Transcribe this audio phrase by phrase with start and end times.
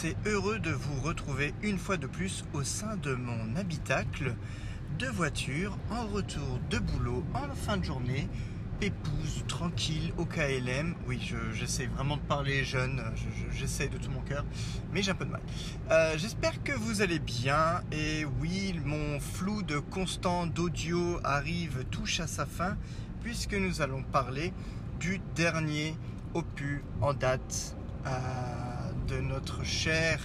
[0.00, 4.36] C'est heureux de vous retrouver une fois de plus au sein de mon habitacle
[4.96, 8.28] de voiture en retour de boulot en fin de journée,
[8.80, 10.94] épouse, tranquille, au KLM.
[11.08, 11.20] Oui,
[11.52, 13.02] j'essaie vraiment de parler jeune,
[13.50, 14.44] j'essaie de tout mon cœur,
[14.92, 15.42] mais j'ai un peu de mal.
[15.90, 22.20] Euh, j'espère que vous allez bien et oui, mon flou de constant d'audio arrive, touche
[22.20, 22.76] à sa fin,
[23.24, 24.52] puisque nous allons parler
[25.00, 25.96] du dernier
[26.34, 27.74] opus en date.
[28.06, 28.77] Euh,
[29.08, 30.20] de notre cher,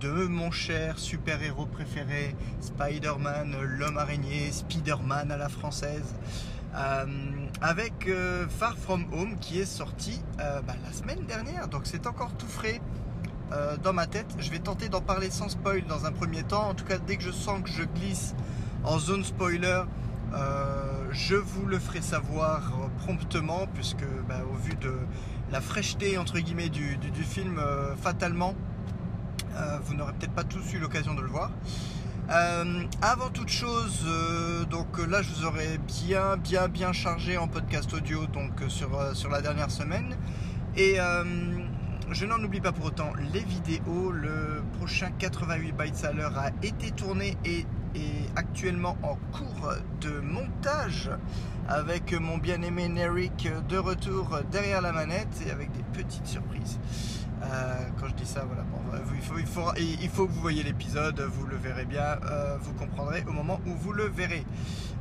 [0.00, 6.14] de mon cher super-héros préféré, Spider-Man, l'homme araignée, Spider-Man à la française,
[6.74, 7.06] euh,
[7.60, 12.06] avec euh, Far From Home qui est sorti euh, bah, la semaine dernière, donc c'est
[12.06, 12.80] encore tout frais.
[13.84, 16.70] dans ma tête, je vais tenter d'en parler sans spoil dans un premier temps.
[16.70, 18.34] En tout cas, dès que je sens que je glisse
[18.82, 19.82] en zone spoiler,
[21.12, 22.72] je vous le ferai savoir
[23.04, 24.94] promptement, puisque bah, au vu de
[25.54, 28.56] la fraîcheté entre guillemets du, film, euh, fatalement,
[29.54, 31.52] euh, vous n'aurez peut-être pas tous eu l'occasion de le voir.
[32.28, 34.04] Euh, avant toute chose,
[34.68, 39.30] donc là je vous aurais bien bien bien chargé en podcast audio donc sur, sur
[39.30, 40.16] la dernière semaine.
[40.76, 40.96] Et
[42.10, 44.10] je n'en oublie pas pour autant les vidéos.
[44.10, 47.64] Le prochain 88 bytes à l'heure a été tourné et
[47.94, 51.10] est actuellement en cours de montage
[51.68, 56.78] avec mon bien-aimé Neric de retour derrière la manette et avec des petites surprises.
[57.42, 58.64] Euh, quand je dis ça, voilà,
[59.14, 62.56] il, faut, il, faut, il, faut, que vous voyez l'épisode, vous le verrez bien, euh,
[62.60, 64.44] vous comprendrez au moment où vous le verrez.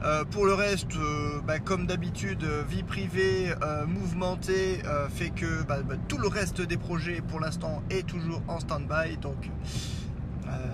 [0.04, 0.98] Euh, pour le reste,
[1.46, 3.54] bah, comme d'habitude, vie privée
[3.88, 4.82] mouvementée
[5.14, 9.18] fait que bah, bah, tout le reste des projets pour l'instant est toujours en stand-by.
[9.18, 9.50] Donc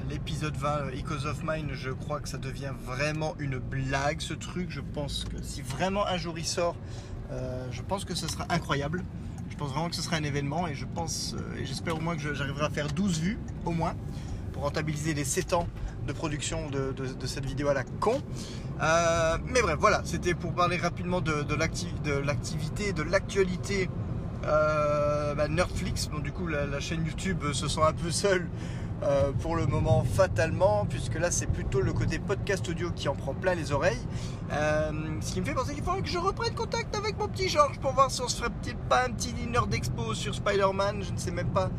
[0.10, 4.70] l'épisode 20, Echoes of Mine, je crois que ça devient vraiment une blague ce truc.
[4.70, 6.76] Je pense que si vraiment un jour il sort,
[7.72, 9.04] je pense que ce sera incroyable.
[9.50, 12.00] Je pense vraiment que ce sera un événement et je pense euh, et j'espère au
[12.00, 13.94] moins que j'arriverai à faire 12 vues au moins
[14.54, 15.68] pour rentabiliser les 7 ans
[16.08, 16.94] de production de,
[17.26, 18.22] cette vidéo à la con.
[18.82, 23.90] Euh, mais bref, voilà, c'était pour parler rapidement de, l'activité, de l'actualité
[24.46, 26.10] euh, bah, Nerdflix.
[26.10, 28.48] Donc du coup, la, chaîne YouTube se sent un peu seule
[29.04, 33.16] euh, pour le moment fatalement, puisque là c'est plutôt le côté podcast audio qui en
[33.16, 34.06] prend plein les oreilles.
[34.52, 37.48] Euh, ce qui me fait penser qu'il faudrait que je reprenne contact avec mon petit
[37.48, 38.50] Georges pour voir si on se ferait
[38.90, 41.04] pas un petit dîner d'expo sur Spider-Man.
[41.04, 41.70] Je ne sais même pas,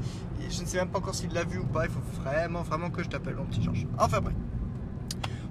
[0.40, 1.84] je ne sais même pas encore s'il l'a vu ou pas.
[1.84, 3.86] Il faut vraiment, vraiment que je t'appelle mon petit Georges.
[3.98, 4.34] Enfin bref.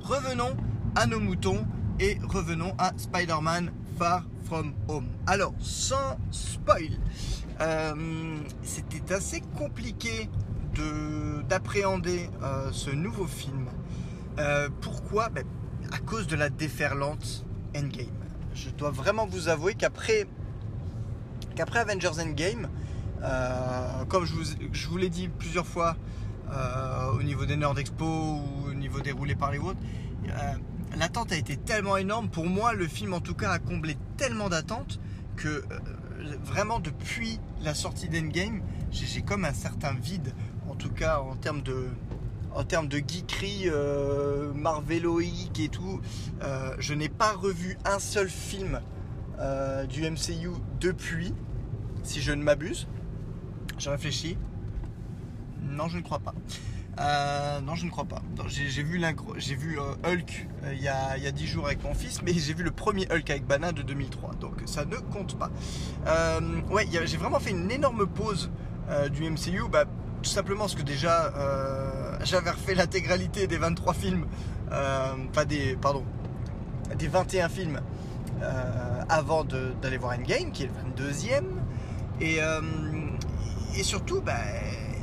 [0.02, 0.58] Revenons
[0.96, 1.68] à nos moutons
[2.00, 5.08] et revenons à Spider-Man Far From Home.
[5.28, 6.98] Alors, sans spoil,
[7.62, 10.30] euh, c'était assez compliqué
[11.48, 13.68] d'appréhender euh, ce nouveau film.
[14.38, 15.30] Euh, pourquoi?
[15.30, 15.44] Ben,
[15.92, 18.08] À cause de la déferlante Endgame.
[18.54, 20.28] Je dois vraiment vous avouer qu'après
[21.56, 22.70] qu'après Avengers Endgame,
[23.22, 25.96] euh, comme je vous, je vous l'ai dit plusieurs fois
[27.14, 29.78] au niveau des Nerd Expo ou au niveau déroulé par les autres,
[30.98, 32.28] l'attente a été tellement énorme.
[32.28, 35.00] Pour moi, le film en tout cas a comblé tellement d'attentes
[35.36, 35.64] que
[36.44, 40.34] vraiment depuis la sortie d'Endgame, j'ai comme un certain vide
[40.80, 41.90] tout cas en termes de,
[42.56, 43.04] en termes de
[43.68, 46.02] euh, marveloïque et tout,
[46.42, 48.82] euh, je n'ai pas revu un seul film
[49.40, 51.34] euh, du MCU depuis,
[52.04, 52.88] si je ne m'abuse.
[53.78, 54.38] J'ai réfléchi.
[55.62, 56.34] Non, je ne crois pas.
[57.62, 58.22] non, je ne crois pas.
[58.48, 59.00] J'ai vu,
[60.04, 62.72] Hulk il y, a, y a 10 jours avec mon fils, mais j'ai vu le
[62.72, 65.52] premier Hulk avec Banana de 2003, donc ça ne compte pas.
[66.72, 68.50] ouais, j'ai vraiment fait une énorme pause
[69.12, 69.70] du MCU.
[69.70, 69.86] Bah,
[70.22, 74.26] tout simplement parce que déjà, euh, j'avais refait l'intégralité des 23 films,
[74.72, 76.04] euh, enfin des, pardon,
[76.98, 77.80] des 21 films
[78.42, 81.44] euh, avant d'aller voir Endgame, qui est le 22e.
[82.22, 82.40] Et,
[83.78, 84.34] et surtout, bah,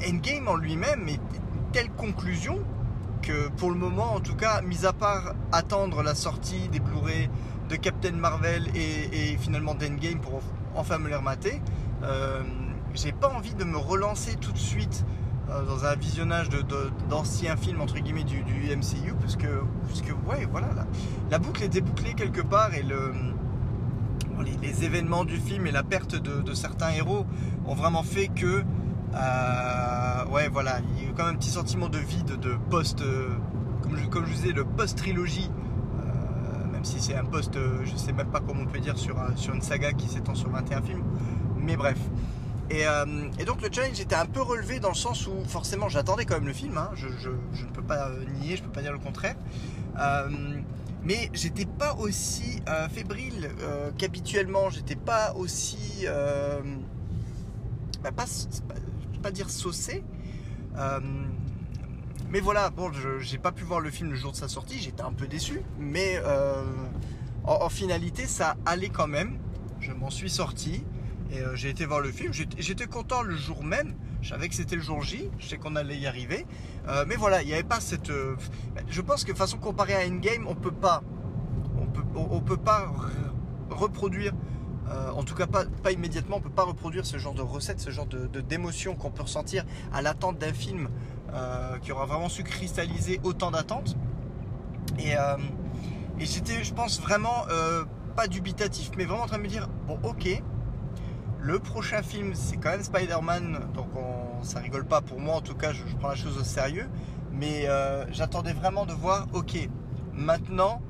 [0.07, 1.21] Endgame en lui-même est
[1.73, 2.59] telle conclusion
[3.23, 7.31] que pour le moment, en tout cas, mis à part attendre la sortie des Blu-ray
[7.71, 10.43] de Captain Marvel et, et finalement d'Endgame pour
[10.75, 11.63] enfin me les remater,
[12.97, 15.05] j'ai pas envie de me relancer tout de suite
[15.51, 16.49] euh, dans un visionnage
[17.09, 20.69] d'anciens de, films entre guillemets du, MCU parce que, parce que ouais voilà
[21.31, 23.13] la, boucle est débouclée quelque part et le,
[24.63, 27.27] les, événements du film et la perte de, certains héros
[27.67, 28.65] ont vraiment fait que
[29.15, 32.57] euh, ouais voilà il y a eu quand même un petit sentiment de vide de
[32.71, 33.29] post euh,
[33.83, 35.51] comme, je, comme je disais le post trilogie
[36.73, 39.55] même si c'est un post je sais même pas comment on peut dire sur, sur
[39.55, 41.05] une saga qui s'étend sur 21 films
[41.59, 41.99] mais bref
[42.73, 46.25] euh, et, donc le challenge était un peu relevé dans le sens où forcément j'attendais
[46.25, 46.91] quand même le film, hein.
[46.95, 49.37] je, ne peux pas euh, nier, je ne peux pas dire le contraire.
[49.99, 50.29] Euh,
[51.05, 52.61] mais j'étais pas aussi
[52.93, 53.51] fébrile
[53.97, 56.05] qu'habituellement, j'étais pas aussi...
[58.03, 58.27] Bah, pas,
[59.23, 60.05] pas, dire saucé,
[60.79, 61.01] Euh,
[62.31, 64.79] mais voilà, bon, je j'ai pas pu voir le film le jour de sa sortie,
[64.79, 66.63] j'étais un peu déçu, mais euh,
[67.45, 69.39] en finalité, ça allait quand même.
[69.81, 70.85] Je m'en suis sorti
[71.31, 72.33] et euh, j'ai été voir le film.
[72.33, 73.95] J'étais content le jour même.
[74.23, 76.47] Je savais que c'était le jour J, je sais qu'on allait y arriver.
[76.89, 78.11] Euh, mais voilà, il n'y avait pas cette.
[78.11, 78.37] euh,
[78.89, 81.03] je pense que de façon comparée à Endgame, on peut pas,
[81.81, 84.33] on peut, on, peut pas re- reproduire.
[85.15, 87.91] en tout cas, pas, pas immédiatement, on peut pas reproduire ce genre de recette, ce
[87.91, 90.89] genre de d'émotion qu'on peut ressentir à l'attente d'un film
[91.83, 93.97] qui aura vraiment su cristalliser autant d'attentes.
[94.99, 97.45] Et, et j'étais, je pense, vraiment
[98.15, 100.43] pas dubitatif, mais vraiment en train de me dire bon, ok,
[101.47, 105.41] le prochain film, c'est quand même Spider-Man, donc on, ça rigole pas pour moi, en
[105.41, 106.89] tout cas, je, prends la chose au sérieux.
[107.33, 109.57] Mais euh, j'attendais vraiment de voir, ok,
[110.13, 110.83] maintenant,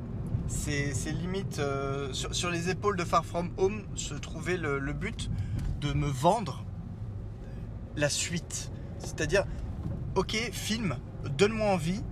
[0.49, 5.31] c'est limite euh, sur, les épaules de Far From Home se trouvait le, but
[5.83, 6.65] de me vendre
[7.95, 8.73] la suite.
[8.99, 9.45] C'est-à-dire,
[10.15, 10.97] ok, film,
[11.37, 12.03] donne-moi envie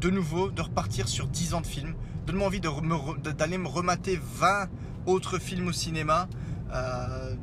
[0.00, 1.94] de nouveau de repartir sur 10 ans de film.
[2.26, 4.68] Donne-moi envie d'aller me remater 20
[5.06, 6.28] autres films au cinéma.
[6.72, 7.34] Euh,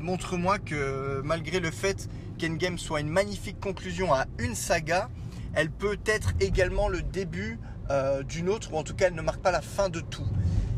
[0.00, 2.08] Montre-moi que malgré le fait
[2.38, 5.08] qu'Endgame soit une magnifique conclusion à une saga,
[5.52, 7.58] elle peut être également le début
[7.90, 10.26] euh, d'une autre, ou en tout cas elle ne marque pas la fin de tout.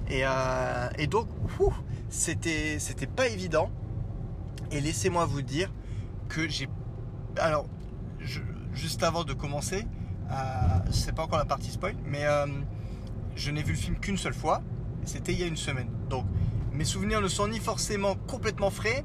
[0.09, 1.29] Et, euh, donc,
[2.11, 2.79] c'était
[3.15, 3.71] pas évident.
[4.71, 5.73] Et laissez-moi vous dire
[6.29, 6.69] que j'ai.
[7.39, 7.67] Alors,
[8.75, 9.87] juste avant de commencer,
[10.31, 10.35] euh,
[10.91, 12.47] c'est pas encore la partie spoil, mais euh,
[13.37, 14.63] je n'ai vu le film qu'une seule fois.
[15.05, 15.89] C'était il y a une semaine.
[16.09, 16.27] Donc,
[16.82, 19.05] mes souvenirs ne sont ni forcément complètement frais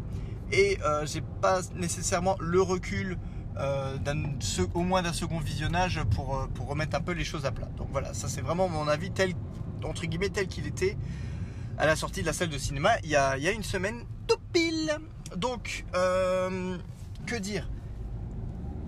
[0.51, 3.19] et euh, j'ai pas nécessairement le recul
[3.59, 3.95] euh,
[4.73, 7.67] au moins d'un second visionnage pour, euh, pour remettre un peu les choses à plat.
[7.77, 9.33] Donc voilà, ça c'est vraiment mon avis tel
[9.83, 10.97] entre guillemets tel qu'il était
[11.77, 13.61] à la sortie de la salle de cinéma il y a, il y a une
[13.61, 14.97] semaine tout pile.
[15.35, 16.77] Donc euh,
[17.27, 17.69] que dire?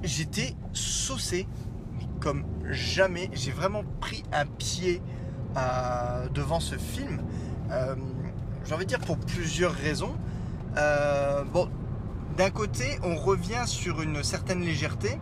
[0.01, 1.47] J'étais saucé
[2.19, 3.29] comme jamais.
[3.33, 4.99] J'ai vraiment pris un pied
[6.33, 7.21] devant ce film.
[8.65, 10.15] J'ai envie de dire pour plusieurs raisons.
[10.77, 11.69] Euh, bon,
[12.37, 15.19] d'un côté, on revient sur une certaine légèreté.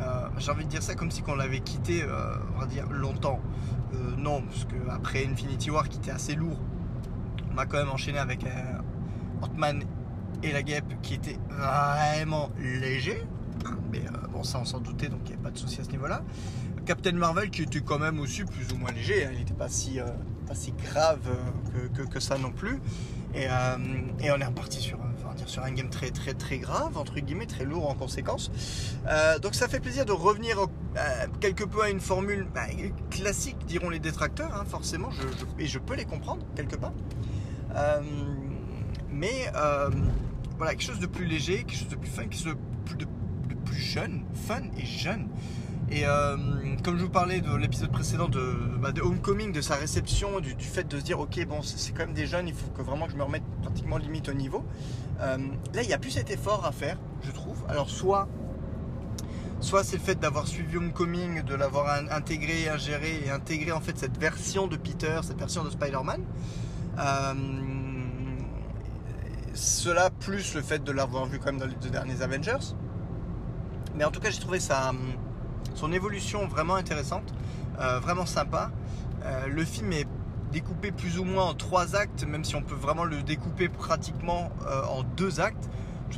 [0.00, 2.36] Euh, J'ai envie de dire ça comme si on l'avait quitté, euh,
[2.68, 3.40] dire longtemps.
[4.18, 6.58] Non, parce que après Infinity War, qui était assez lourd,
[7.54, 8.44] on a quand même enchaîné avec
[9.40, 9.84] Ant-Man
[10.42, 13.24] et la guêpe, qui était vraiment léger.
[13.92, 15.84] Mais euh, bon, ça on s'en doutait, donc il n'y a pas de souci à
[15.84, 16.22] ce niveau-là.
[16.86, 19.68] Captain Marvel, qui était quand même aussi plus ou moins léger, hein, il n'était pas
[19.68, 20.00] si,
[20.46, 22.80] pas si grave euh, que, que- ça non plus.
[23.34, 23.76] Et, euh,
[24.20, 24.98] et on est reparti sur,
[25.36, 28.50] dire, sur un game très très très grave, entre guillemets, très lourd en conséquence.
[29.08, 30.56] Euh, donc ça fait plaisir de revenir
[31.40, 32.66] quelque peu à une formule bah,
[33.10, 35.08] classique, diront les détracteurs, hein, forcément,
[35.58, 36.92] et je peux les comprendre quelque part.
[39.10, 39.50] Mais
[40.56, 42.96] voilà, quelque chose de plus léger, quelque chose de plus fun, quelque chose de plus,
[42.98, 45.28] de plus jeune, fun et jeune.
[45.94, 46.36] Et euh,
[46.82, 48.40] comme je vous parlais de l'épisode précédent de,
[48.80, 52.14] bah, Homecoming, de sa réception, du, fait de se dire ok bon c'est quand même
[52.14, 54.64] des jeunes, il faut que vraiment que je me remette pratiquement limite au niveau.
[55.20, 55.36] Euh,
[55.72, 57.62] là il n'y a plus cet effort à faire, je trouve.
[57.68, 58.26] Alors soit
[59.60, 63.80] soit c'est le fait d'avoir suivi Homecoming, de l'avoir in- intégré, ingéré et intégré en
[63.80, 66.22] fait cette version de Peter, cette version de Spider-Man.
[66.98, 67.34] Euh,
[69.54, 72.74] cela plus le fait de l'avoir vu quand même dans les deux derniers Avengers.
[73.94, 74.92] Mais en tout cas, j'ai trouvé sa,
[75.74, 77.34] son évolution vraiment intéressante,
[77.80, 78.70] euh, vraiment sympa.
[79.24, 80.06] Euh, le film est
[80.52, 84.50] découpé plus ou moins en trois actes, même si on peut vraiment le découper pratiquement
[84.66, 85.68] euh, en deux actes.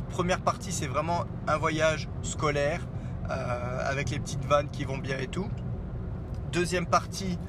[0.09, 2.81] Première partie, c'est vraiment un voyage scolaire
[3.29, 5.47] avec les petites vannes qui vont bien et tout.
[6.51, 7.39] Deuxième partie,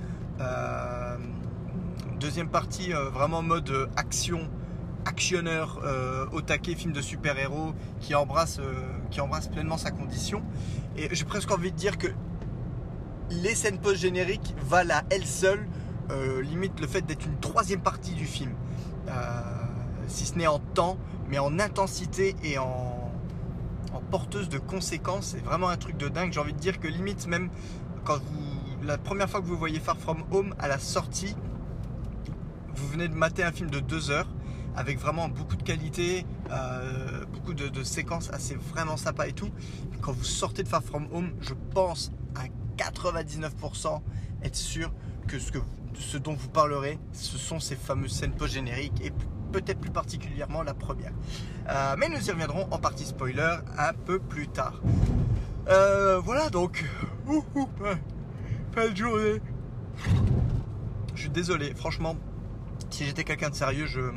[2.18, 4.48] deuxième partie vraiment mode action,
[5.08, 8.74] actionneur euh, au taquet, film de super-héros qui embrasse, euh,
[9.10, 10.42] qui embrasse pleinement sa condition.
[10.96, 12.08] Et j'ai presque envie de dire que
[13.30, 15.66] les scènes post-génériques valent à elles seules
[16.10, 18.52] euh, limite le fait d'être une troisième partie du film.
[20.06, 20.98] Si ce n'est en temps,
[21.28, 23.10] mais en intensité et en,
[23.92, 25.28] en porteuse de conséquences.
[25.28, 26.32] C'est vraiment un truc de dingue.
[26.32, 27.50] J'ai envie de dire que limite même
[28.04, 31.34] quand vous la première fois que vous voyez Far From Home à la sortie,
[32.74, 34.28] vous venez de mater un film de deux heures
[34.78, 39.50] avec vraiment beaucoup de qualité, euh, beaucoup de, séquences assez vraiment sympas et tout.
[40.00, 42.44] Quand vous sortez de Far From Home, je pense à
[42.80, 44.00] 99%
[44.44, 44.92] être sûr
[45.26, 45.58] que ce, que
[45.94, 49.12] ce dont vous parlerez, ce sont ces fameuses scènes post-génériques et
[49.50, 51.12] peut-être plus particulièrement la première.
[51.68, 54.80] Euh, mais nous y reviendrons en partie spoiler un peu plus tard.
[55.68, 56.84] Euh, voilà donc.
[57.26, 57.68] Ouh, ouh,
[58.76, 59.40] de journée.
[61.16, 62.14] Je suis désolé, franchement,
[62.90, 64.12] si j'étais quelqu'un de sérieux, je,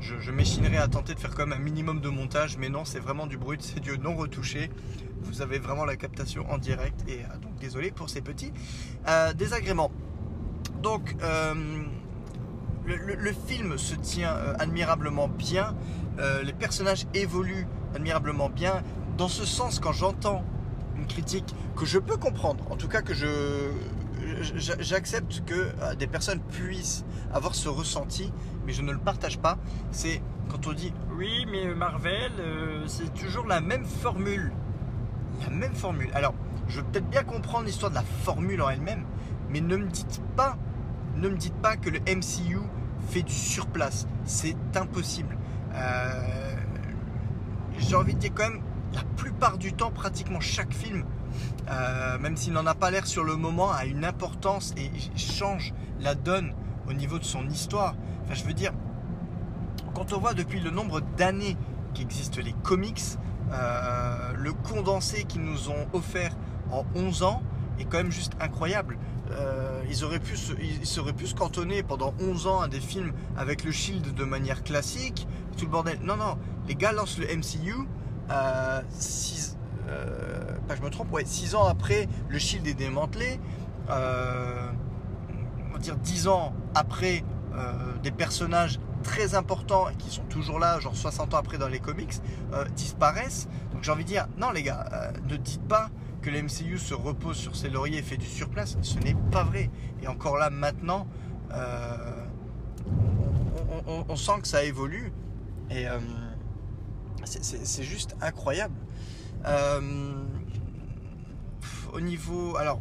[0.00, 3.26] je, m'échinerai à tenter de faire comme un minimum de montage, mais non, c'est vraiment
[3.26, 4.70] du brut, c'est du non retouché.
[5.22, 8.52] Vous avez vraiment la captation en direct, et euh, donc désolé pour ces petits
[9.08, 9.90] euh, désagréments.
[10.82, 11.54] Donc, euh,
[12.84, 15.74] le, film se tient admirablement bien,
[16.44, 18.82] les personnages évoluent admirablement bien.
[19.18, 20.44] Dans ce sens, quand j'entends
[20.96, 23.26] une critique que je peux comprendre, en tout cas que je,
[24.40, 28.32] j'accepte que des personnes puissent avoir ce ressenti,
[28.64, 29.58] mais je ne le partage pas.
[29.90, 34.52] C'est quand on dit oui, mais Marvel, euh, c'est toujours la même formule.
[35.40, 36.10] La même formule.
[36.14, 36.34] Alors,
[36.68, 39.04] je veux peut-être bien comprendre l'histoire de la formule en elle-même,
[39.48, 40.56] mais ne me dites pas,
[41.16, 42.60] ne me dites pas que le MCU
[43.08, 44.06] fait du surplace.
[44.24, 45.38] C'est impossible.
[45.74, 46.54] Euh,
[47.78, 48.62] j'ai envie de dire quand même,
[48.92, 51.04] la plupart du temps, pratiquement chaque film,
[51.70, 55.72] euh, même s'il n'en a pas l'air sur le moment, a une importance et change
[56.00, 56.52] la donne
[56.88, 57.94] au niveau de son histoire.
[58.24, 58.72] Enfin, je veux dire,
[59.94, 61.56] quand on voit depuis le nombre d'années
[61.94, 63.02] qu'existent les comics,
[63.52, 66.32] euh, le condensé qu'ils nous ont offert
[66.70, 67.42] en 11 ans
[67.78, 68.98] est quand même juste incroyable.
[69.30, 72.80] Euh, ils, auraient pu se, ils seraient pu se cantonner pendant 11 ans à des
[72.80, 75.26] films avec le Shield de manière classique,
[75.56, 75.98] tout le bordel.
[76.02, 76.38] Non, non,
[76.68, 77.74] les gars lancent le MCU.
[79.86, 83.40] Pas je me trompe, ouais, 6 ans après le Shield est démantelé.
[83.88, 83.92] on
[85.72, 87.24] va dire 10 ans après
[87.56, 91.78] euh, des personnages très importants qui sont toujours là, genre 60 ans après dans les
[91.78, 92.12] comics,
[92.52, 93.48] euh, disparaissent.
[93.72, 95.88] Donc j'ai envie de dire, non les gars, euh, ne dites pas
[96.20, 98.76] que le MCU se repose sur ses lauriers et fait du surplace.
[98.82, 99.70] Ce n'est pas vrai.
[100.02, 101.06] Et encore là maintenant,
[103.86, 105.12] on, sent que ça évolue.
[105.70, 105.86] Et
[107.24, 108.74] c'est juste incroyable.
[111.92, 112.56] Au niveau.
[112.56, 112.80] Alors,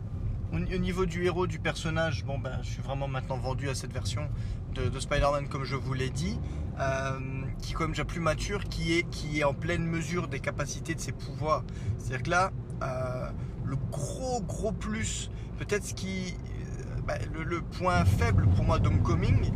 [0.54, 3.92] au niveau du héros, du personnage, bon ben, je suis vraiment maintenant vendu à cette
[3.92, 4.30] version
[4.76, 6.38] de, Spider-Man, comme je vous l'ai dit,
[6.80, 7.20] euh,
[7.62, 10.40] qui est quand même déjà plus mature, qui est, qui est en pleine mesure des
[10.40, 11.64] capacités de ses pouvoirs.
[11.98, 12.52] C'est-à-dire que là,
[12.84, 13.30] euh,
[13.66, 19.46] le gros gros plus, peut-être ce qui, euh, bah, le, point faible pour moi d'Homecoming,
[19.46, 19.52] du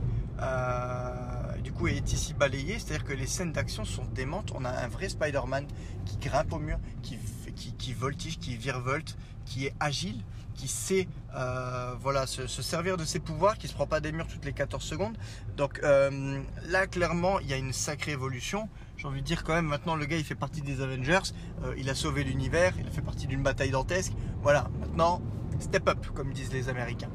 [1.88, 4.52] est ici balayé, c'est-à-dire que les scènes d'action sont démentes.
[4.56, 5.66] On a un vrai Spider-Man
[6.06, 7.18] qui grimpe au mur, qui,
[7.56, 10.24] qui, qui voltige, qui virevolte, qui est agile
[10.60, 14.28] qui sait euh, voilà, se, servir de ses pouvoirs, qui se prend pas des murs
[14.28, 15.18] toutes les 14 secondes.
[15.56, 18.68] Donc euh, là, clairement, il y a une sacrée évolution.
[18.98, 21.32] J'ai envie de dire quand même, maintenant, le gars, il fait partie des Avengers,
[21.64, 24.12] euh, il a sauvé l'univers, il a fait partie d'une bataille dantesque.
[24.42, 25.22] Voilà, maintenant,
[25.60, 27.10] step up, comme disent les Américains.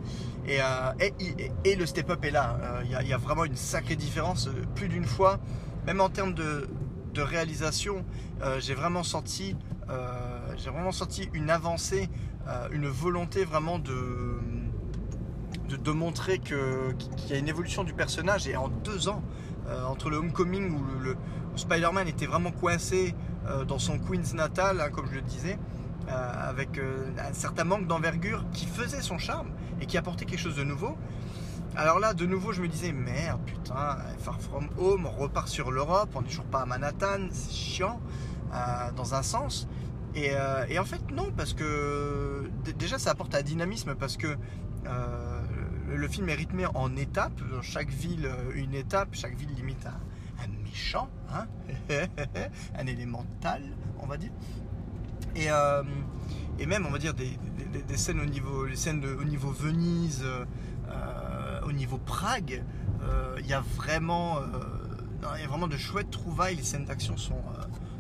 [0.47, 0.61] Et,
[1.65, 2.59] et, le step up est là.
[2.85, 5.41] Il y, a, vraiment une sacrée différence, plus d'une fois,
[5.87, 6.69] même en termes de,
[7.17, 8.05] réalisation,
[8.59, 9.57] j'ai vraiment senti...
[9.87, 10.91] vraiment
[11.33, 12.09] une avancée
[12.47, 14.39] euh, une volonté vraiment de,
[15.71, 16.59] de, montrer qu'il
[17.31, 18.47] y a une évolution du personnage.
[18.49, 19.23] Et en deux ans,
[19.67, 21.17] euh, entre le Homecoming où le,
[21.57, 23.15] Spider-Man était vraiment coincé
[23.47, 25.57] euh, dans son Queens natal, hein, comme je le disais,
[26.09, 29.49] avec un certain manque d'envergure qui faisait son charme
[29.81, 30.97] et qui apportait quelque chose de nouveau.
[31.77, 35.73] Alors là, de nouveau, je me disais, merde, putain, Far From Home, on repart sur
[35.73, 38.01] l'Europe, on n'est toujours pas à Manhattan, c'est chiant,
[38.97, 39.67] dans un sens.
[40.17, 44.37] Euh, et, en fait, non, parce que déjà, ça apporte un dynamisme parce que
[44.87, 45.41] euh,
[45.89, 47.41] le film est rythmé en étapes.
[47.51, 51.47] Dans chaque ville, euh, une étape, chaque ville limite un, un méchant, hein
[52.79, 53.63] un élémental,
[53.99, 54.31] on va dire.
[55.37, 55.49] Et,
[56.59, 57.37] et même, on va dire, des,
[57.97, 60.25] scènes au niveau, les scènes au niveau Venise,
[61.67, 62.63] au niveau Prague,
[63.39, 64.39] il y a vraiment.
[65.37, 67.43] il y a vraiment de chouettes trouvailles, les scènes d'action sont,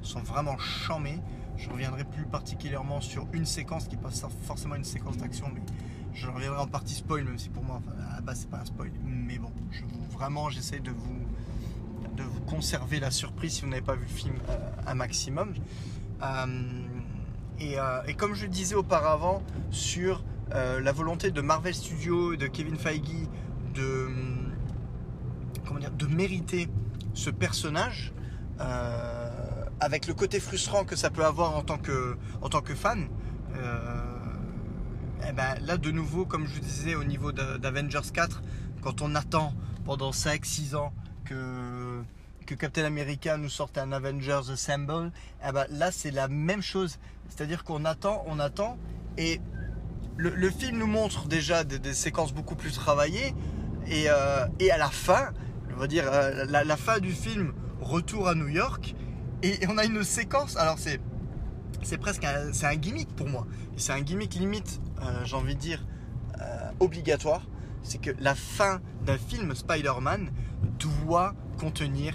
[0.02, 1.20] sont vraiment chamées.
[1.56, 5.62] Je reviendrai plus particulièrement sur une séquence qui passe forcément une séquence d'action, mais
[6.14, 8.64] je reviendrai en partie spoil, même si pour moi, à la base, c'est pas un
[8.64, 8.90] spoil.
[9.04, 9.50] Mais bon,
[10.12, 11.26] vraiment, j'essaie de vous,
[12.16, 15.54] de vous conserver la surprise si vous n'avez pas vu le film euh, un maximum.
[16.22, 16.46] Euh,
[17.60, 22.76] euh, et, comme je disais auparavant, sur la volonté de Marvel Studios et de Kevin
[22.76, 23.00] Feige
[23.74, 24.08] de,
[25.66, 26.68] comment dire, de mériter
[27.12, 28.12] ce personnage
[29.80, 33.08] avec le côté frustrant que ça peut avoir en tant que, en tant que fan,
[33.56, 33.78] euh,
[35.28, 38.42] eh ben, là de nouveau, comme je disais au niveau d'Avengers 4,
[38.82, 40.92] quand on attend pendant 5-6 ans
[41.24, 42.02] que,
[42.44, 45.12] que Captain America nous sorte un Avengers Assemble,
[45.46, 46.98] eh ben, là c'est la même chose.
[47.28, 48.78] C'est-à-dire qu'on attend, on attend,
[49.16, 49.40] et
[50.16, 53.34] le, film nous montre déjà des, séquences beaucoup plus travaillées,
[53.86, 55.30] et, euh, et, à la fin,
[55.74, 58.94] on va dire euh, la, fin du film, retour à New York,
[59.42, 61.00] et on a une séquence, alors c'est
[61.82, 63.46] c'est presque un, c'est un gimmick pour moi.
[63.76, 65.84] C'est un gimmick limite, euh, j'ai envie de dire,
[66.80, 67.42] obligatoire.
[67.82, 70.30] C'est que la fin d'un film Spider-Man
[70.78, 72.14] doit contenir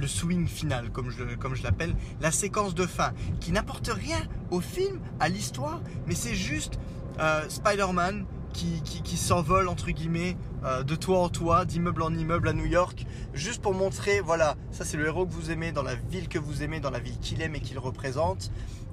[0.00, 4.20] le swing final, comme je, comme je l'appelle, la séquence de fin, qui n'apporte rien
[4.50, 6.78] au film, à l'histoire, mais c'est juste
[7.20, 12.48] euh, Spider-Man qui, qui, s'envole entre guillemets euh, de toit en toit, d'immeuble en immeuble
[12.48, 15.84] à New York, juste pour montrer, voilà, ça c'est le héros que vous aimez, dans
[15.84, 18.50] la ville que vous aimez, dans la ville qu'il aime et qu'il représente.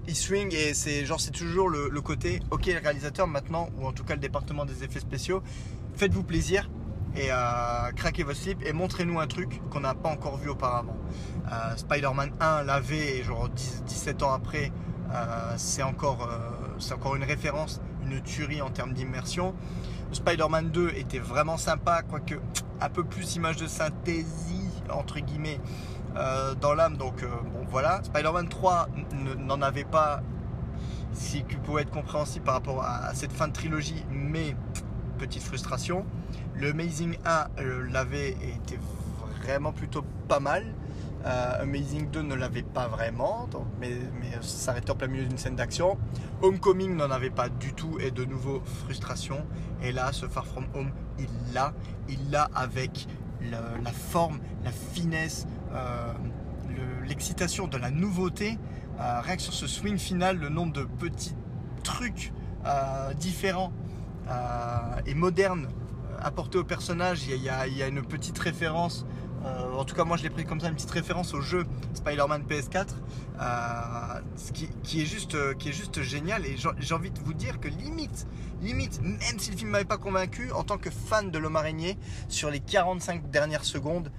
[0.08, 3.88] Il swing et c'est genre c'est toujours le, le, côté, ok le réalisateur maintenant, ou
[3.88, 5.42] en tout cas le département des effets spéciaux,
[5.96, 6.70] faites-vous plaisir,
[7.18, 10.96] et euh, craquez votre slip et montrez-nous un truc qu'on n'a pas encore vu auparavant.
[11.52, 14.72] Euh, Spider-Man 1 l'avait et genre 17 ans après,
[15.14, 16.30] euh, c'est encore,
[16.78, 19.56] c'est encore une référence, une tuerie en termes d'immersion.
[20.12, 22.36] Spider-Man 2 était vraiment sympa, quoique
[22.80, 24.54] un peu plus image de synthèse
[24.90, 25.60] entre guillemets
[26.62, 26.98] dans l'âme.
[26.98, 28.90] Donc bon voilà, Spider-Man 3
[29.40, 30.22] n'en avait pas,
[31.14, 34.56] si qui pouvait être compréhensible par rapport à cette fin de trilogie, mais
[35.18, 36.06] petite frustration.
[36.60, 38.80] Le Amazing 1 euh, l'avait et était
[39.44, 40.66] vraiment plutôt pas mal.
[41.26, 43.48] Euh, Amazing 2 ne l'avait pas vraiment,
[43.80, 45.98] mais, mais s'arrêtait en plein milieu d'une scène d'action.
[46.42, 49.46] Homecoming n'en avait pas du tout et de nouveau frustration.
[49.84, 51.74] Et là, ce Far From Home, il l'a.
[52.10, 53.08] Il l'a avec
[53.52, 56.12] la forme, la finesse, euh,
[57.06, 58.58] l'excitation de la nouveauté.
[58.98, 61.36] rien que sur ce swing final, le nombre de petits
[61.84, 62.34] trucs
[63.20, 63.72] différents
[65.06, 65.68] et modernes
[66.22, 67.24] apporté au personnage.
[67.28, 69.06] Il y, a, une petite référence,
[69.46, 71.66] euh, en tout cas moi je l'ai pris comme ça, une petite référence au jeu
[71.94, 72.88] Spider-Man PS4,
[73.40, 74.22] euh,
[74.84, 76.46] qui, est juste, euh, qui est juste génial.
[76.46, 78.28] Et j'ai envie de vous dire que limite,
[78.62, 81.98] limite, même si le film m'avait pas convaincu, en tant que fan de l'homme araignée,
[82.28, 84.12] sur les 45 dernières secondes,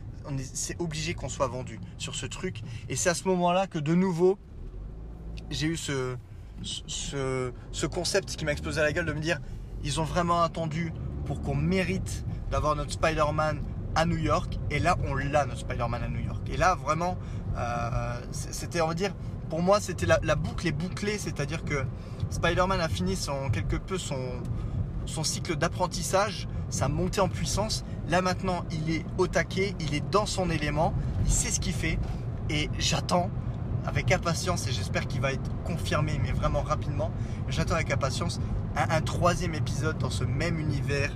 [0.52, 2.60] c'est obligé qu'on soit vendu sur ce truc.
[2.88, 4.38] Et c'est à ce moment-là que de nouveau,
[5.50, 6.16] j'ai eu ce,
[6.62, 9.40] ce, ce concept qui m'a explosé à la gueule de me dire,
[9.84, 10.92] ils ont vraiment attendu
[11.28, 13.60] pour qu'on mérite d'avoir notre Spider-Man
[13.94, 14.58] à New York.
[14.70, 16.40] Et là, on l'a, notre Spider-Man à New York.
[16.50, 17.18] Et là, vraiment,
[17.56, 19.14] euh, c'était, on va dire,
[19.50, 21.18] pour moi, c'était la, boucle est bouclée.
[21.18, 21.84] C'est-à-dire que
[22.30, 24.18] Spider-Man a fini son, quelque peu son,
[25.04, 27.84] son cycle d'apprentissage, sa montée en puissance.
[28.08, 30.94] Là, maintenant, il est au taquet, il est dans son élément,
[31.26, 31.98] il sait ce qu'il fait.
[32.48, 33.28] Et j'attends
[33.88, 37.11] avec impatience, et j'espère qu'il va être confirmé, mais vraiment rapidement,
[37.48, 38.38] j'attends avec impatience
[38.77, 41.11] un, troisième épisode dans ce même univers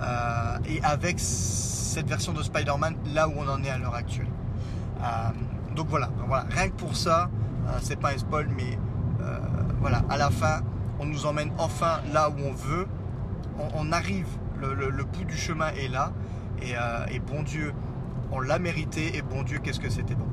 [0.00, 4.28] euh, et avec cette version de Spider-Man là où on en est à l'heure actuelle.
[5.00, 5.04] Euh,
[5.74, 6.10] donc voilà,
[6.50, 7.30] rien que pour ça,
[7.66, 8.78] euh, c'est pas un spoil, mais
[9.80, 10.62] voilà, à la fin,
[10.98, 12.86] on nous emmène enfin là où on veut.
[13.74, 14.26] On, arrive,
[14.60, 16.12] le, bout du chemin est là,
[16.60, 17.72] et bon Dieu,
[18.32, 20.26] on l'a mérité, et bon Dieu, qu'est-ce que c'était bon.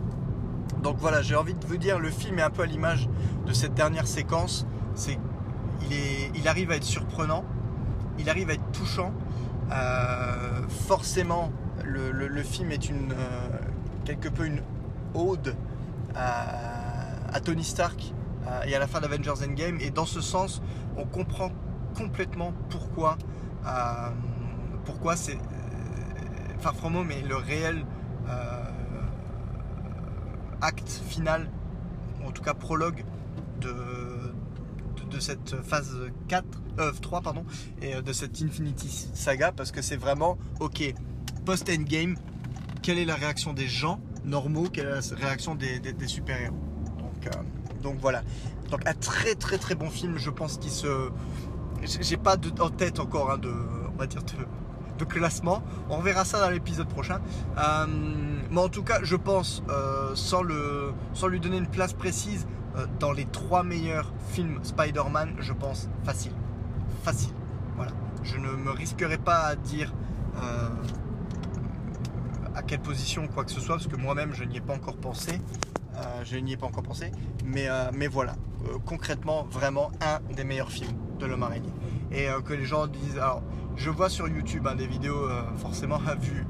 [0.81, 3.09] Donc voilà, j'ai envie de vous dire, le film est un peu à l'image
[3.45, 4.65] de cette dernière séquence.
[5.89, 7.43] Il, arrive à être surprenant,
[8.19, 9.11] il arrive à être touchant.
[9.71, 11.51] Euh, forcément,
[11.83, 13.03] le, film est euh,
[14.03, 14.61] quelque peu une
[15.13, 15.55] ode
[16.15, 18.13] à, Tony Stark
[18.47, 19.79] euh, et à la fin d'Avengers Endgame.
[19.81, 20.61] Et dans ce sens,
[20.97, 21.49] on comprend
[21.97, 23.17] complètement pourquoi,
[24.85, 25.37] pourquoi c'est
[26.59, 27.85] Far From Home est le réel
[30.61, 31.49] acte final,
[32.25, 33.03] en tout cas prologue
[33.61, 33.73] de,
[35.09, 35.95] de cette phase
[36.27, 36.45] 4,
[36.79, 37.45] euh, 3 pardon,
[37.81, 40.93] et euh, de cette Infinity Saga parce que c'est vraiment ok
[41.45, 42.15] post-endgame,
[42.81, 46.55] quelle est la réaction des gens normaux, quelle est la réaction des, super-héros?
[46.97, 48.23] Donc, euh, donc voilà.
[48.71, 51.09] Donc un très très très bon film, je pense qu'il se.
[51.83, 53.53] J'ai pas de, en tête encore hein, de,
[53.93, 54.33] on va dire de,
[54.97, 55.63] de, classement.
[55.89, 57.19] On verra ça dans l'épisode prochain.
[57.57, 57.85] Euh,
[58.49, 59.63] mais en tout cas, je pense,
[60.13, 65.35] sans, le, sans lui donner une place précise, euh, dans les trois meilleurs films Spider-Man,
[65.39, 66.33] je pense facile.
[67.03, 67.33] Facile.
[67.75, 67.91] Voilà.
[68.23, 69.93] Je ne me risquerai pas à dire
[70.37, 70.69] euh,
[72.53, 74.97] à quelle position quoi que ce soit, parce que moi-même je n'y ai pas encore
[74.97, 75.39] pensé.
[75.95, 77.11] Euh, je n'y ai pas encore pensé.
[77.45, 78.35] Mais, mais voilà.
[78.85, 81.73] concrètement, vraiment un des meilleurs films de l'homme araignée.
[82.15, 83.17] Et que les gens disent.
[83.17, 83.43] Alors,
[83.75, 86.45] je vois sur YouTube hein, des vidéos, forcément, vu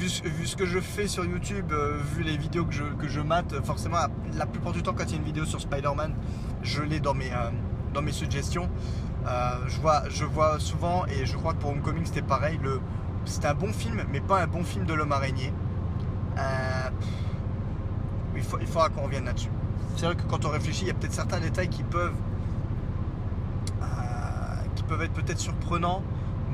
[0.00, 3.20] vu, ce que je fais sur YouTube, euh, vu les vidéos que je, que je
[3.20, 3.98] mate, forcément,
[4.34, 6.14] la plupart du temps, quand il y a une vidéo sur Spider-Man,
[6.62, 7.50] je l'ai dans mes, euh,
[7.92, 8.68] dans mes suggestions.
[9.26, 12.58] Euh, je, vois, je vois souvent, et je crois que pour Homecoming, c'était pareil.
[12.62, 12.80] Le,
[13.24, 15.52] c'était un bon film, mais pas un bon film de l'homme araignée.
[18.36, 19.50] il, faut, il faudra qu'on revienne là-dessus.
[19.96, 22.14] C'est vrai que quand on réfléchit, il y a peut-être certains détails qui peuvent,
[24.90, 26.02] peuvent être peut-être surprenants,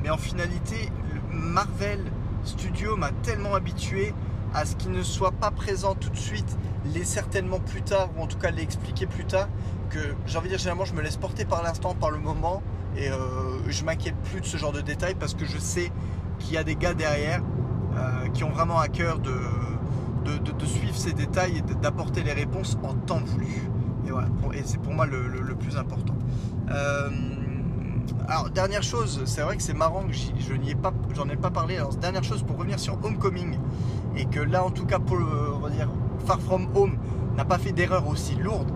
[0.03, 0.91] mais en finalité,
[1.31, 1.99] Marvel
[2.43, 4.13] studio m'a tellement habitué
[4.53, 6.55] à ce qu'il ne soit pas présent tout de suite,
[6.93, 9.47] les certainement plus tard, ou en tout cas les expliquer plus tard,
[9.89, 12.61] que j'ai envie de dire généralement je me laisse porter par l'instant, par le moment,
[12.95, 13.17] et euh,
[13.67, 15.91] je m'inquiète plus de ce genre de détails parce que je sais
[16.37, 17.41] qu'il y a des gars derrière
[17.95, 19.31] euh, qui ont vraiment à cœur de,
[20.25, 23.47] de, suivre ces détails et d'apporter les réponses en temps voulu.
[24.05, 26.15] Et voilà, et c'est pour moi le, plus important.
[26.69, 27.09] Euh,
[28.27, 31.35] alors dernière chose, c'est vrai que c'est marrant que je n'y ai pas, j'en ai
[31.35, 31.77] pas parlé.
[31.77, 33.57] Alors dernière chose pour revenir sur Homecoming
[34.15, 35.17] et que là en tout cas pour
[36.25, 36.97] Far From Home
[37.35, 38.69] n'a pas fait d'erreur aussi lourde.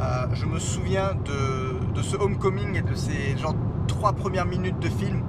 [0.00, 3.54] Euh, je me souviens de, de, ce Homecoming et de ces genre
[3.86, 5.22] trois premières minutes de film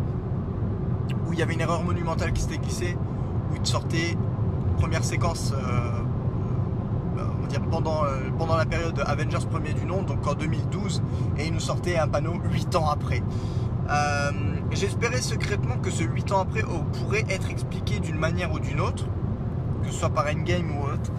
[1.27, 2.97] où il y avait une erreur monumentale qui s'était glissée,
[3.51, 4.17] où il sortait
[4.77, 5.91] première séquence euh,
[7.37, 11.01] on va dire pendant, euh, pendant la période Avengers premier du nom, donc en 2012,
[11.37, 13.21] et il nous sortait un panneau 8 ans après.
[13.89, 14.31] Euh,
[14.71, 18.79] j'espérais secrètement que ce 8 ans après oh, pourrait être expliqué d'une manière ou d'une
[18.79, 19.05] autre,
[19.83, 21.11] que ce soit par Endgame ou autre.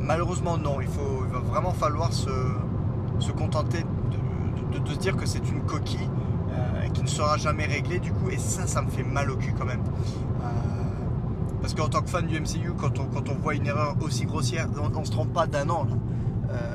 [0.00, 2.30] malheureusement non, il, faut, va vraiment falloir se,
[3.20, 3.84] se contenter
[4.84, 6.08] de, se dire que c'est une coquille
[6.92, 9.54] qui ne sera jamais réglée du coup, et ça, ça me fait mal au cul
[9.56, 9.82] quand même.
[11.60, 15.00] Parce qu'en tant que fan du MCU, quand on, voit une erreur aussi grossière, on
[15.00, 15.86] ne se trompe pas d'un an.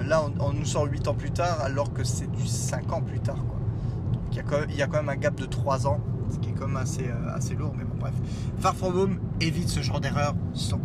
[0.06, 3.02] Là, euh, on, nous sort 8 ans plus tard, alors que c'est du 5 ans
[3.02, 3.44] plus tard.
[4.32, 4.38] Il
[4.76, 7.08] y, a quand même, un gap de 3 ans, ce qui est quand même assez,
[7.08, 7.74] euh, assez lourd.
[7.78, 8.14] Mais bon, bref.
[8.60, 10.36] Far From Home évite ce genre d'erreur,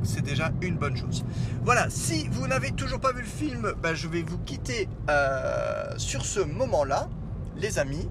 [0.03, 1.25] c'est déjà une bonne chose.
[1.65, 5.93] Voilà, si vous n'avez toujours pas vu le film, ben, je vais vous quitter euh,
[5.97, 7.09] sur ce moment-là,
[7.57, 8.09] les amis.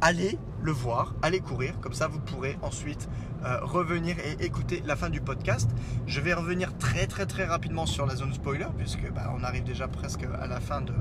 [0.00, 3.08] Allez le voir, allez courir, comme ça vous pourrez ensuite
[3.44, 5.70] euh, revenir et écouter la fin du podcast.
[6.06, 9.64] Je vais revenir très très très rapidement sur la zone spoiler, puisque bah, on arrive
[9.64, 10.92] déjà presque à la fin de,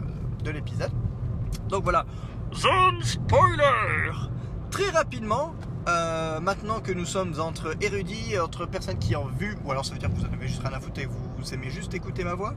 [0.49, 0.91] l'épisode.
[1.67, 2.05] Donc voilà,
[2.53, 4.11] zone spoiler
[4.71, 5.55] Très rapidement,
[5.87, 9.93] euh, maintenant que nous sommes entre érudits, entre personnes qui ont vu, ou alors ça
[9.93, 12.23] veut dire que vous en avez juste rien à foutre et vous, aimez juste écouter
[12.23, 12.53] ma voix.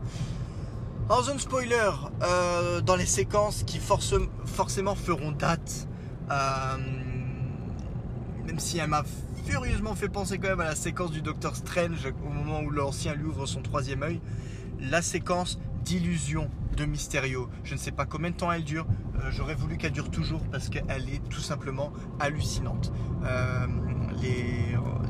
[1.08, 1.90] En zone spoiler,
[2.22, 5.88] euh, dans les séquences qui forcément feront date,
[8.46, 9.04] même si elle m'a
[9.44, 13.14] furieusement fait penser quand même à la séquence du Docteur Strange au moment où l'ancien
[13.14, 14.20] lui ouvre son troisième œil.
[14.80, 17.48] La séquence d'illusion de Mysterio.
[17.64, 18.86] Je ne sais pas combien de temps elle dure.
[19.16, 22.92] Euh, j'aurais voulu qu'elle dure toujours parce qu'elle est tout simplement hallucinante.
[23.24, 23.66] Euh,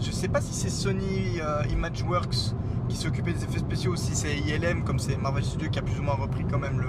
[0.01, 2.55] je ne sais pas si c'est Sony euh, Imageworks
[2.89, 5.83] qui s'occupait des effets spéciaux ou si c'est ILM comme c'est Marvel Studios qui a
[5.83, 6.83] plus ou moins repris quand même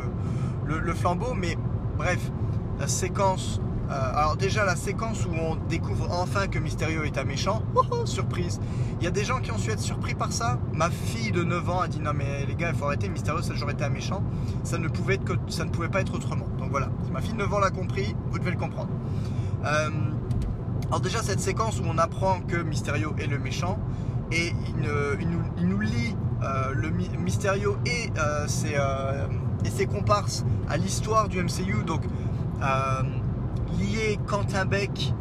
[0.65, 1.33] le, flambeau.
[1.33, 1.57] Mais
[1.97, 2.31] bref,
[2.79, 7.23] la séquence euh, alors déjà la séquence où on découvre enfin que Mysterio est un
[7.23, 8.59] méchant, oh, surprise.
[8.99, 10.59] Il y a des gens qui ont su être surpris par ça.
[10.73, 13.41] Ma fille de 9 ans a dit non mais les gars il faut arrêter, Mysterio
[13.41, 14.23] ça j'aurais été un méchant.
[14.63, 16.47] Ça ne, pouvait que, ça ne pouvait pas être autrement.
[16.57, 18.89] Donc voilà, ma fille de 9 ans l'a compris, vous devez le comprendre.
[19.65, 19.89] Euh,
[20.87, 23.79] alors déjà cette séquence où on apprend que Mysterio est le méchant
[24.31, 28.11] et il, nous, lie euh, le Mysterio et,
[28.47, 28.75] ses,
[29.65, 31.83] et ses comparses à l'histoire du MCU.
[31.85, 32.01] Donc
[33.79, 35.13] lié Quentin Beck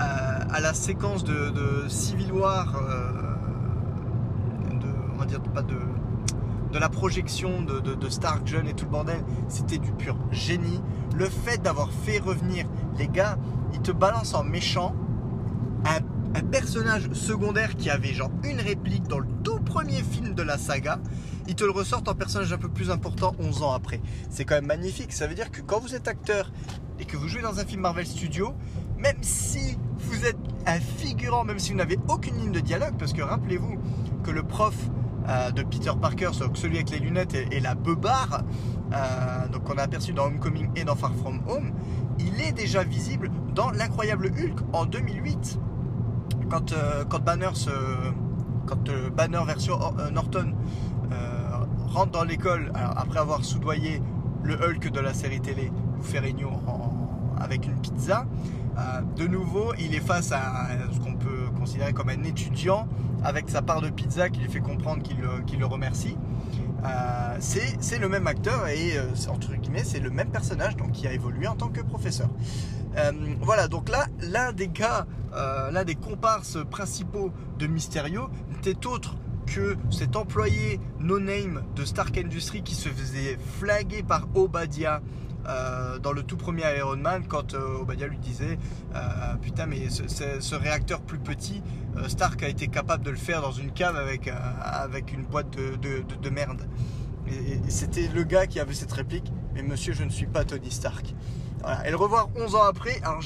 [0.00, 0.04] euh,
[0.50, 1.52] à, la séquence de,
[1.88, 3.12] Civil War, euh,
[4.74, 5.78] de, on va dire pas de,
[6.72, 10.80] de la projection de, Stark John et tout le bordel, c'était du pur génie.
[11.14, 12.66] Le fait d'avoir fait revenir
[12.98, 13.38] les gars,
[13.72, 14.94] ils te balancent en méchant
[15.84, 20.42] un, un, personnage secondaire qui avait genre une réplique dans le tout premier film de
[20.42, 20.98] la saga.
[21.48, 24.00] Ils te le ressortent en personnage un peu plus important 11 ans après.
[24.30, 25.12] C'est quand même magnifique.
[25.12, 26.50] Ça veut dire que quand vous êtes acteur
[27.00, 28.54] et que vous jouez dans un film Marvel Studio,
[28.98, 33.12] même si vous êtes un figurant, même si vous n'avez aucune ligne de dialogue, parce
[33.12, 33.76] que rappelez-vous
[34.24, 34.74] que le prof
[35.28, 38.42] euh, de Peter Parker, celui avec les lunettes et, la beubare,
[38.92, 41.72] euh, donc qu'on a aperçu dans Homecoming et dans Far From Home,
[42.18, 45.58] il est déjà visible dans l'incroyable Hulk en 2008.
[46.48, 47.70] Quand, euh, quand Banner se,
[48.66, 49.78] quand Banner version
[50.12, 50.52] Norton
[51.88, 54.02] rentre dans l'école après avoir soudoyé
[54.42, 56.50] le Hulk de la série télé Ferrigno
[57.38, 58.26] avec une pizza.
[58.78, 62.88] Euh, de nouveau, il est face à ce qu'on peut considérer comme un étudiant
[63.24, 66.16] avec sa part de pizza qui lui fait comprendre qu'il le remercie.
[66.84, 71.06] Euh, c'est le même acteur et euh, entre guillemets c'est le même personnage donc qui
[71.08, 72.28] a évolué en tant que professeur.
[73.40, 79.76] voilà donc là l'un des gars, l'un des comparses principaux de Mysterio n'était autre que
[79.90, 85.00] cet employé no-name de Stark Industries qui se faisait flaguer par Obadiah
[85.48, 88.58] euh, dans le tout premier Iron Man quand euh, Obadiah lui disait
[88.94, 91.62] euh, putain mais ce, réacteur plus petit
[92.08, 94.28] Stark a été capable de le faire dans une cave avec,
[94.60, 96.66] avec une boîte de, merde
[97.28, 100.70] et, c'était le gars qui avait cette réplique mais monsieur je ne suis pas Tony
[100.70, 101.14] Stark
[101.84, 103.22] et le revoir 11 ans après alors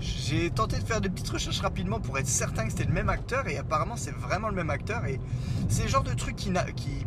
[0.00, 3.08] j'ai tenté de faire des petites recherches rapidement pour être certain que c'était le même
[3.08, 5.20] acteur et apparemment c'est vraiment le même acteur et
[5.68, 7.06] c'est le genre de truc qui, qui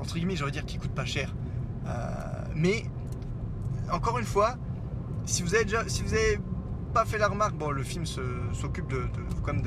[0.00, 1.34] entre guillemets j'aurais dire qui coûte pas cher.
[2.56, 2.84] Mais
[3.90, 4.56] encore une fois,
[5.24, 6.38] si vous avez déjà, si vous avez
[6.92, 8.92] pas fait la remarque, le film s'occupe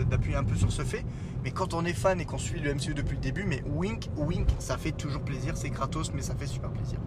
[0.10, 1.06] d'appuyer un peu sur ce fait,
[1.43, 4.10] mais quand on est fan et qu'on suit le MCU depuis le début, mais wink,
[4.15, 5.58] wink, ça fait toujours plaisir.
[5.58, 6.99] C'est gratos, mais ça fait super plaisir.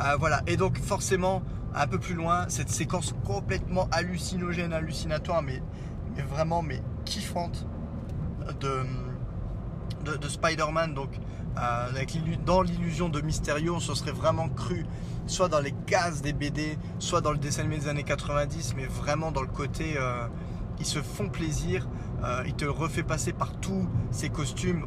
[0.00, 1.42] Euh, voilà, et donc forcément,
[1.74, 5.62] un peu plus loin, cette séquence complètement hallucinogène, hallucinatoire, mais,
[6.30, 7.66] vraiment mais kiffante
[8.60, 10.94] de, de, Spider-Man.
[10.94, 11.10] Donc,
[11.56, 14.86] avec dans l'illusion de Mysterio, on se serait vraiment cru,
[15.26, 18.86] soit dans les cases des BD, soit dans le dessin animé des années 90, mais
[18.86, 20.26] vraiment dans le côté, euh,
[20.78, 21.88] ils se font plaisir,
[22.24, 24.86] euh, il te refait passer par tous ces costumes,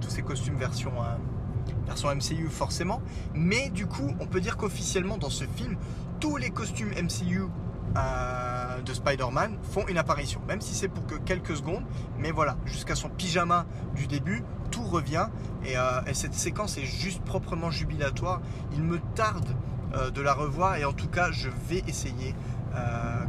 [0.00, 0.92] tous ces costumes version
[1.86, 3.00] version MCU forcément,
[3.34, 5.76] mais du coup, on peut dire qu'officiellement dans ce film,
[6.20, 7.42] tous les costumes MCU
[7.96, 11.84] euh, de Spider-Man font une apparition, même si c'est pour que quelques secondes,
[12.18, 14.42] mais voilà, jusqu'à son pyjama du début,
[14.94, 15.26] revient
[15.64, 18.40] et, euh, cette séquence est juste proprement jubilatoire.
[18.72, 19.48] Il me tarde
[19.94, 22.34] euh, de la revoir et en tout cas, je vais essayer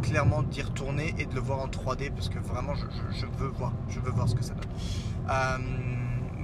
[0.01, 3.73] clairement d'y retourner et de le voir en 3D parce que vraiment, je, veux voir,
[3.89, 4.65] je veux voir ce que ça donne.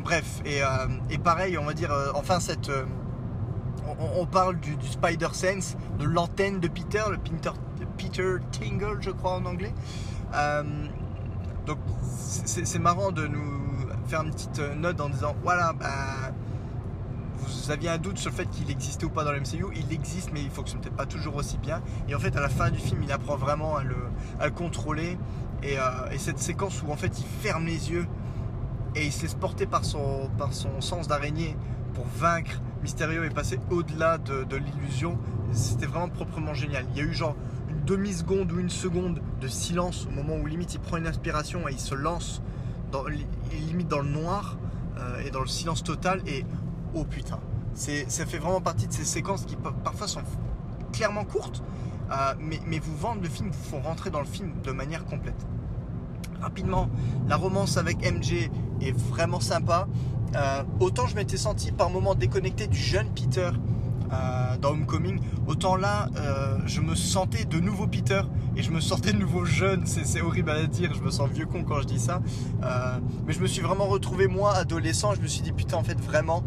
[0.03, 2.85] Bref, euh, et, pareil, on va dire, euh, enfin, cette, euh,
[4.17, 7.51] on, parle du, Spider Sense, de l'antenne de Peter, le Peter,
[7.97, 9.73] Peter Tingle, je crois en anglais.
[11.65, 11.77] donc,
[12.09, 13.70] c'est marrant de nous
[14.11, 16.31] faire une petite note en disant voilà, bah,
[17.37, 19.93] vous aviez un doute sur le fait qu'il existait ou pas dans le MCU, il
[19.93, 21.81] existe, mais il fonctionne peut-être pas toujours aussi bien.
[22.09, 23.95] Et en fait, à la fin du film, il apprend vraiment à le,
[24.51, 25.17] contrôler.
[25.63, 25.77] Et,
[26.11, 28.07] et, cette séquence où en fait il ferme les yeux
[28.95, 31.55] et il se laisse porter par son, par son sens d'araignée
[31.93, 35.19] pour vaincre Mysterio et passer au-delà de, l'illusion.
[35.53, 36.85] C'était vraiment proprement génial.
[36.91, 37.35] Il y a eu genre
[37.69, 41.67] une demi-seconde ou une seconde de silence au moment où limite il prend une inspiration
[41.67, 42.41] et il se lance
[43.51, 44.57] limite dans le noir
[44.97, 46.45] euh, et dans le silence total et
[46.93, 47.39] oh putain.
[47.73, 50.21] Ça fait vraiment partie de ces séquences qui parfois sont
[50.91, 51.63] clairement courtes,
[52.11, 55.05] euh, mais, mais vous vendent le film, vous font rentrer dans le film de manière
[55.05, 55.47] complète
[56.41, 56.89] rapidement,
[57.29, 58.49] la romance avec MJ
[58.81, 59.87] est vraiment sympa.
[60.35, 63.51] Euh, autant je m'étais senti par moments déconnecté du jeune Peter
[64.59, 66.09] dans Homecoming, autant là,
[66.65, 68.21] je me sentais de nouveau Peter
[68.55, 69.85] et je me sentais de nouveau jeune.
[69.85, 72.21] C'est horrible à dire, je me sens vieux con quand je dis ça.
[73.25, 75.13] mais je me suis vraiment retrouvé moi, adolescent.
[75.15, 76.43] Je me suis dit, putain, en fait, vraiment,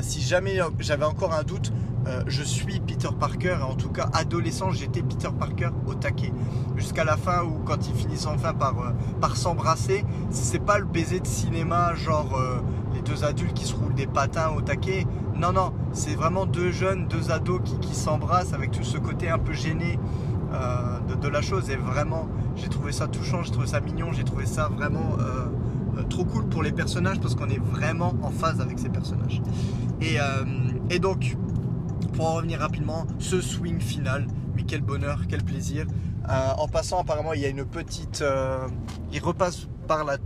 [0.00, 1.72] si jamais j'avais encore un doute,
[2.06, 6.32] euh, je suis Peter Parker, en tout cas adolescent, j'étais Peter Parker au taquet.
[6.76, 10.84] Jusqu'à la fin où quand ils finissent enfin par, euh, par s'embrasser, c'est pas le
[10.84, 12.60] baiser de cinéma, genre euh,
[12.94, 15.06] les deux adultes qui se roulent des patins au taquet.
[15.36, 19.38] Non, non, c'est vraiment deux jeunes, deux ados qui, s'embrassent avec tout ce côté un
[19.38, 19.98] peu gêné
[20.52, 21.70] de, la chose.
[21.70, 25.16] Et vraiment, j'ai trouvé ça touchant, j'ai trouvé ça mignon, j'ai trouvé ça vraiment
[26.08, 29.42] trop cool pour les personnages parce qu'on est vraiment en phase avec ces personnages.
[30.90, 31.36] Et, donc,
[32.14, 35.86] pour en revenir rapidement, ce swing final, mais quel bonheur, quel plaisir.
[36.28, 38.22] Euh, en passant, apparemment, il y a une petite.
[38.22, 38.68] Euh,
[39.12, 40.18] il repasse par la,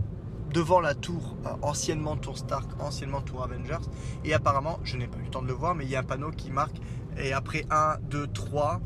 [0.53, 3.85] devant la tour, euh, anciennement tour Stark, anciennement tour Avengers.
[4.23, 5.99] Et apparemment, je n'ai pas eu le temps de le voir, mais il y a
[5.99, 6.77] un panneau qui marque.
[7.19, 8.79] Et après 1, 2, 3,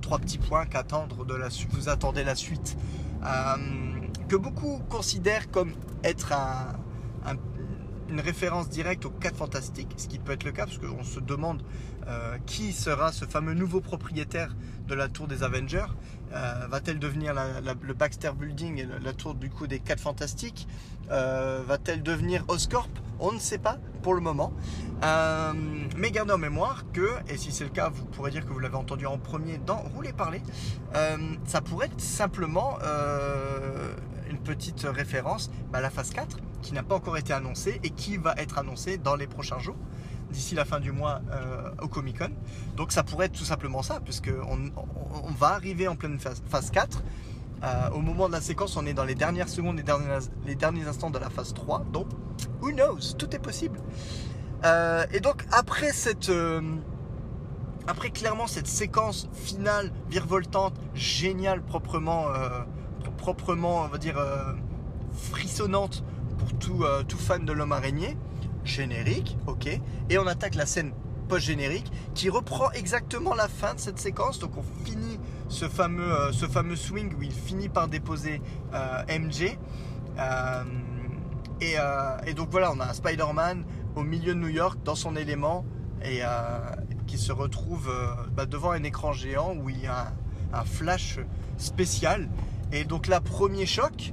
[0.00, 2.76] trois petits points qu'attendre de la Vous attendez la suite.
[4.28, 7.36] que beaucoup considèrent comme être un,
[8.08, 11.20] une référence directe aux 4 Fantastiques, ce qui peut être le cas parce qu'on se
[11.20, 11.62] demande
[12.06, 14.54] euh, qui sera ce fameux nouveau propriétaire
[14.86, 15.86] de la tour des Avengers.
[16.34, 20.66] Euh, va-t-elle devenir le Baxter Building et la tour du coup des 4 Fantastiques
[21.10, 22.88] euh, Va-t-elle devenir Oscorp?
[23.20, 24.52] On ne sait pas pour le moment.
[25.96, 28.58] mais gardez en mémoire que, et si c'est le cas, vous pourrez dire que vous
[28.58, 30.42] l'avez entendu en premier dans Rouler Parler,
[31.46, 32.78] ça pourrait être simplement
[34.28, 38.16] une petite référence à la phase 4 qui n'a pas encore été annoncée et qui
[38.16, 39.76] va être annoncée dans les prochains jours,
[40.34, 42.30] d'ici la fin du mois euh, au Comic Con.
[42.76, 46.70] Donc ça pourrait être tout simplement ça, puisqu'on on, va arriver en pleine phase, phase
[46.70, 47.02] 4.
[47.62, 49.76] Euh, au moment de la séquence, on est dans les dernières secondes,
[50.44, 51.84] les derniers, instants de la phase 3.
[51.92, 52.08] Donc,
[52.60, 53.14] who knows?
[53.16, 53.78] Tout est possible.
[54.64, 56.30] Euh, et donc, après cette.
[57.86, 62.26] après clairement cette séquence finale virevoltante, géniale, proprement,
[63.16, 64.18] proprement, on va dire,
[65.12, 66.04] frissonnante
[66.38, 68.16] pour tout, tout fan de l'homme araignée.
[68.64, 69.68] Générique, ok.
[70.10, 70.92] Et on attaque la scène
[71.28, 74.38] post-générique qui reprend exactement la fin de cette séquence.
[74.38, 78.40] Donc on finit ce fameux, euh, ce fameux swing où il finit par déposer
[78.74, 79.56] euh, MJ.
[81.60, 83.64] Et, donc voilà, on a un Spider-Man
[83.96, 85.64] au milieu de New York dans son élément
[86.04, 86.20] et
[87.06, 87.90] qui se retrouve
[88.36, 90.08] bah, devant un écran géant où il y a
[90.52, 91.20] un, un flash
[91.56, 92.28] spécial.
[92.72, 94.12] Et donc là, premier choc.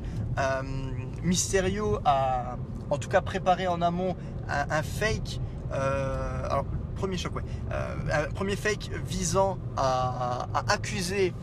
[1.24, 2.58] Mysterio a
[2.90, 4.16] en tout cas préparé en amont
[4.52, 5.40] un, fake.
[5.72, 7.44] Euh, alors, premier choc, ouais.
[7.72, 11.34] Euh, un premier fake visant à, accuser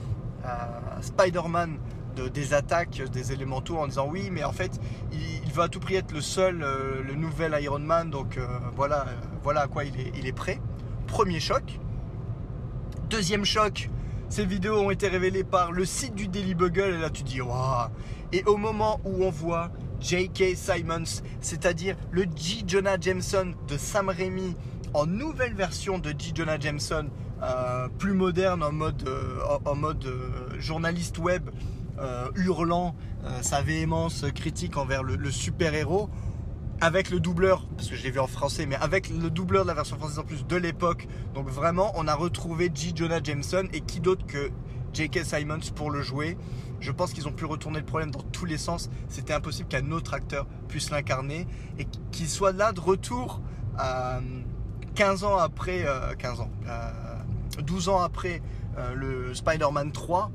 [1.01, 1.79] Spider-Man
[2.33, 4.81] des attaques des élémentaux en disant oui, mais en fait,
[5.13, 8.39] il, va à tout prix être le seul, euh, le nouvel Iron Man, donc
[8.75, 9.07] voilà,
[9.43, 10.61] voilà à quoi il est, il est prêt.
[11.07, 11.79] Premier choc.
[13.09, 13.89] Deuxième choc,
[14.29, 17.41] ces vidéos ont été révélées par le site du Daily Bugle et là tu dis
[17.41, 17.89] waouh.
[18.33, 20.57] Et au moment où on voit J.K.
[20.57, 22.65] Simons, c'est-à-dire le G.
[22.67, 24.57] Jonah Jameson de Sam Raimi
[24.95, 26.33] en nouvelle version de G.
[26.35, 27.09] Jonah Jameson,
[27.43, 31.51] euh, plus moderne en mode, euh, euh, journaliste web,
[32.37, 32.95] hurlant
[33.43, 36.09] sa véhémence critique envers le super-héros
[36.81, 39.69] avec le doubleur, parce que je l'ai vu en français, mais avec le doubleur de
[39.69, 41.09] la version française en plus de l'époque.
[41.35, 42.93] Donc vraiment, on a retrouvé G.
[42.95, 44.51] Jonah Jameson et qui d'autre que
[44.93, 45.25] J.K.
[45.25, 46.37] Simons pour le jouer?
[46.81, 48.91] Je pense qu'ils ont pu retourner le problème dans tous les sens.
[49.09, 51.47] C'était impossible qu'un autre acteur puisse l'incarner
[51.79, 53.41] et qu'il soit là de retour
[54.95, 55.85] 15 euh, ans après,
[56.19, 56.51] 15 euh, ans,
[57.63, 58.43] 12 euh, ans après
[58.95, 60.31] le Spider-Man 3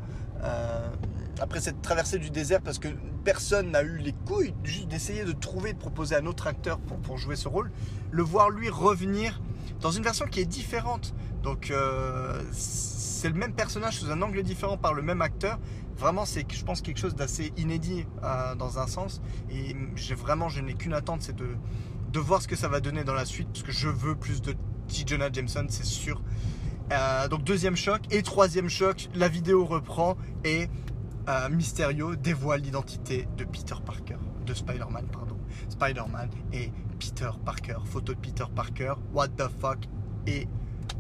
[1.41, 2.89] après cette traversée du désert parce que
[3.23, 7.17] personne n'a eu les couilles juste d'essayer de trouver, de proposer un autre acteur pour,
[7.17, 7.71] jouer ce rôle,
[8.12, 9.41] le voir lui revenir
[9.82, 11.13] dans une version qui est différente.
[11.43, 15.60] Donc euh, c'est le même personnage sous un angle différent par le même acteur.
[15.97, 19.21] Vraiment, c'est je pense quelque chose d'assez inédit euh, dans un sens.
[19.51, 21.49] Et j'ai vraiment, je n'ai qu'une attente, c'est de,
[22.12, 24.41] de voir ce que ça va donner dans la suite parce que je veux plus
[24.41, 25.03] de T.
[25.06, 26.21] Jonah Jameson, c'est sûr.
[26.91, 30.69] Euh, donc deuxième choc et troisième choc, la vidéo reprend et
[31.49, 35.38] Mysterio dévoile l'identité de Peter Parker, de Spider-Man, pardon.
[35.69, 39.88] Spider-Man et Peter Parker, photo de Peter Parker, what the fuck,
[40.27, 40.49] et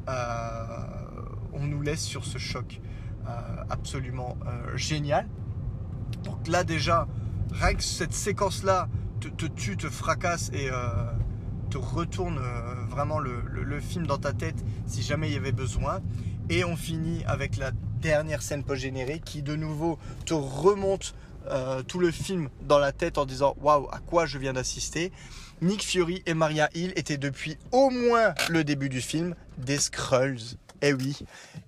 [0.07, 2.81] on nous laisse sur ce choc
[3.27, 5.27] euh, absolument euh, génial.
[6.23, 7.07] Donc là déjà,
[7.51, 8.89] rien que cette séquence-là
[9.19, 10.69] te, tue, te fracasse et
[11.69, 12.39] te retourne
[12.89, 16.01] vraiment le, film dans ta tête si jamais il y avait besoin.
[16.49, 21.15] Et on finit avec la dernière scène post-générique qui de nouveau te remonte
[21.47, 25.11] euh, tout le film dans la tête en disant waouh à quoi je viens d'assister.
[25.61, 30.57] Nick Fury et Maria Hill étaient depuis au moins le début du film des Skrulls.
[30.81, 31.19] Eh oui.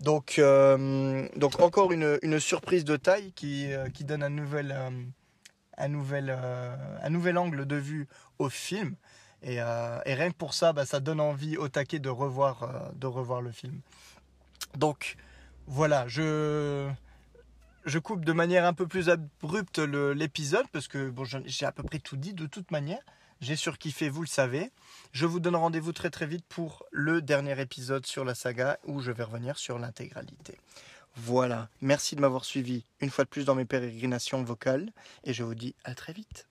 [0.02, 4.76] Donc, euh, donc encore une, une, surprise de taille qui, euh, qui donne un nouvel,
[5.78, 8.08] un, nouvel, un nouvel angle de vue
[8.40, 8.96] au film.
[9.42, 13.08] Et, et rien que pour ça, bah, ça donne envie au taquet de revoir, de
[13.08, 13.80] revoir le film.
[14.76, 15.16] Donc,
[15.68, 16.90] voilà, je,
[17.86, 21.84] je coupe de manière un peu plus abrupte l'épisode parce que bon, j'ai à peu
[21.84, 23.02] près tout dit de toute manière.
[23.42, 24.72] J'ai surkiffé, vous le savez.
[25.12, 29.02] Je vous donne rendez-vous très très vite pour le dernier épisode sur la saga où
[29.02, 30.58] je vais revenir sur l'intégralité.
[31.18, 34.92] Voilà, merci de m'avoir suivi une fois de plus dans mes pérégrinations vocales
[35.24, 36.48] et je vous dis à très vite.